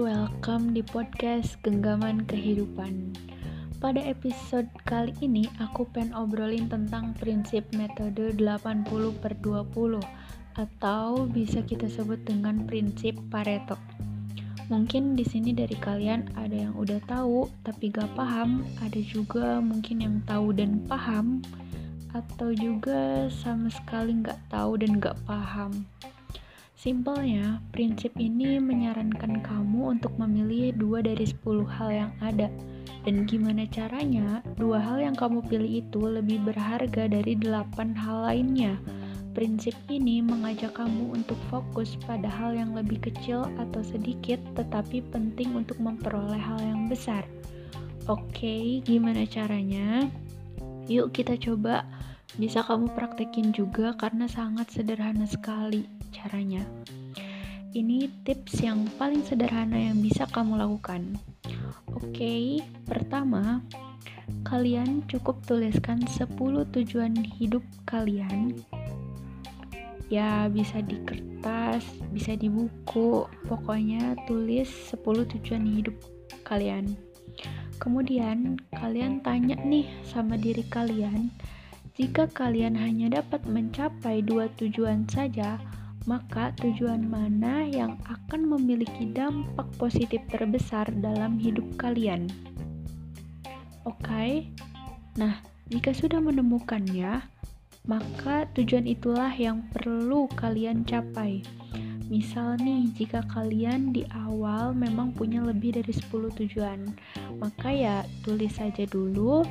[0.00, 3.12] welcome di podcast Genggaman Kehidupan.
[3.76, 8.88] Pada episode kali ini aku pengen obrolin tentang prinsip metode 80
[9.20, 10.00] per 20
[10.56, 13.76] atau bisa kita sebut dengan prinsip Pareto.
[14.72, 20.00] Mungkin di sini dari kalian ada yang udah tahu tapi gak paham, ada juga mungkin
[20.00, 21.44] yang tahu dan paham,
[22.16, 25.84] atau juga sama sekali gak tahu dan gak paham.
[26.76, 32.52] Simpelnya, prinsip ini menyarankan kamu untuk memilih dua dari 10 hal yang ada.
[33.08, 38.76] Dan gimana caranya, dua hal yang kamu pilih itu lebih berharga dari delapan hal lainnya.
[39.32, 45.56] Prinsip ini mengajak kamu untuk fokus pada hal yang lebih kecil atau sedikit, tetapi penting
[45.56, 47.24] untuk memperoleh hal yang besar.
[48.04, 50.12] Oke, gimana caranya?
[50.92, 51.88] Yuk kita coba.
[52.36, 56.64] Bisa kamu praktekin juga karena sangat sederhana sekali caranya.
[57.76, 61.20] Ini tips yang paling sederhana yang bisa kamu lakukan.
[61.92, 63.60] Oke, pertama,
[64.48, 68.56] kalian cukup tuliskan 10 tujuan hidup kalian.
[70.08, 75.96] Ya, bisa di kertas, bisa di buku, pokoknya tulis 10 tujuan hidup
[76.46, 76.96] kalian.
[77.76, 81.28] Kemudian, kalian tanya nih sama diri kalian,
[81.96, 85.60] jika kalian hanya dapat mencapai dua tujuan saja,
[86.06, 92.30] maka tujuan mana yang akan memiliki dampak positif terbesar dalam hidup kalian?
[93.82, 94.30] Oke, okay?
[95.18, 97.26] nah, jika sudah menemukannya,
[97.90, 101.42] maka tujuan itulah yang perlu kalian capai.
[102.06, 106.86] Misal nih, jika kalian di awal memang punya lebih dari 10 tujuan,
[107.42, 109.42] maka ya tulis saja dulu,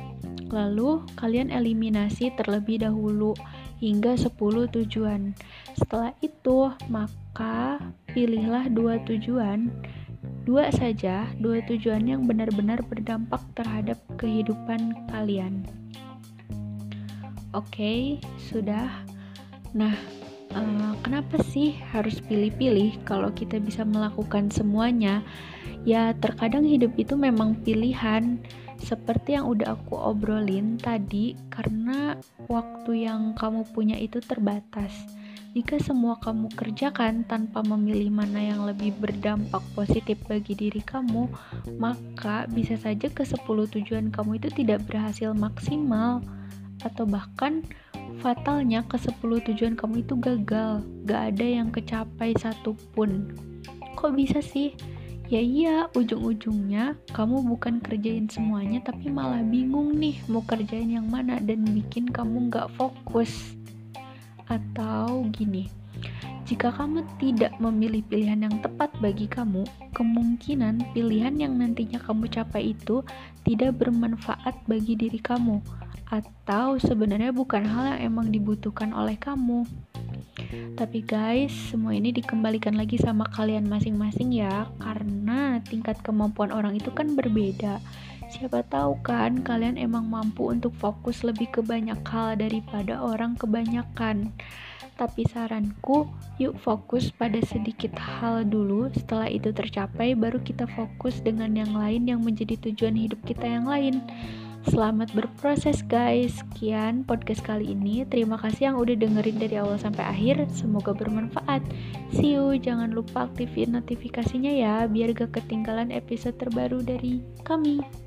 [0.48, 3.36] lalu kalian eliminasi terlebih dahulu
[3.76, 5.36] hingga 10 tujuan.
[5.76, 7.76] Setelah itu, maka
[8.16, 9.68] pilihlah dua tujuan,
[10.48, 15.60] dua saja, dua tujuan yang benar-benar berdampak terhadap kehidupan kalian.
[17.52, 18.00] Oke, okay,
[18.40, 18.88] sudah.
[19.76, 19.92] Nah,
[20.52, 25.24] uh, kenapa sih harus pilih-pilih kalau kita bisa melakukan semuanya?
[25.86, 28.42] Ya, terkadang hidup itu memang pilihan
[28.76, 34.92] seperti yang udah aku obrolin tadi karena waktu yang kamu punya itu terbatas.
[35.56, 41.32] Jika semua kamu kerjakan tanpa memilih mana yang lebih berdampak positif bagi diri kamu,
[41.80, 46.20] maka bisa saja ke 10 tujuan kamu itu tidak berhasil maksimal
[46.84, 47.64] atau bahkan
[48.20, 53.32] fatalnya ke 10 tujuan kamu itu gagal, gak ada yang kecapai satupun.
[53.96, 54.74] Kok bisa sih?
[55.26, 61.42] Ya iya, ujung-ujungnya kamu bukan kerjain semuanya tapi malah bingung nih mau kerjain yang mana
[61.42, 63.58] dan bikin kamu gak fokus.
[64.46, 65.66] Atau gini,
[66.46, 69.66] jika kamu tidak memilih pilihan yang tepat bagi kamu,
[69.98, 73.02] kemungkinan pilihan yang nantinya kamu capai itu
[73.42, 75.58] tidak bermanfaat bagi diri kamu,
[76.06, 79.66] atau sebenarnya bukan hal yang emang dibutuhkan oleh kamu.
[80.78, 86.94] Tapi guys, semua ini dikembalikan lagi sama kalian masing-masing ya, karena tingkat kemampuan orang itu
[86.94, 87.82] kan berbeda.
[88.26, 94.34] Siapa tahu kan kalian emang mampu untuk fokus lebih ke banyak hal daripada orang kebanyakan.
[94.96, 96.08] Tapi saranku,
[96.40, 98.88] yuk fokus pada sedikit hal dulu.
[98.90, 103.68] Setelah itu tercapai, baru kita fokus dengan yang lain yang menjadi tujuan hidup kita yang
[103.68, 104.00] lain.
[104.66, 106.42] Selamat berproses guys.
[106.42, 108.02] Sekian podcast kali ini.
[108.08, 110.50] Terima kasih yang udah dengerin dari awal sampai akhir.
[110.50, 111.62] Semoga bermanfaat.
[112.10, 112.58] See you.
[112.58, 118.05] Jangan lupa aktifin notifikasinya ya biar gak ketinggalan episode terbaru dari kami.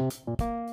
[0.00, 0.69] Thank you.